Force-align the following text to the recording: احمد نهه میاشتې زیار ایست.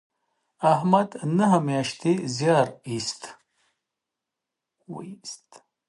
احمد 0.73 1.09
نهه 1.37 1.59
میاشتې 1.67 2.13
زیار 2.35 2.67
ایست. 4.97 5.51